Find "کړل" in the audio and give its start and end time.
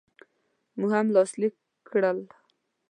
1.89-2.19